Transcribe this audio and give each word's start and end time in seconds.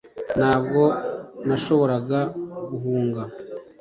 Ntabwo 0.37 0.81
nashoboraga 1.47 2.19
guhunga 2.71 3.21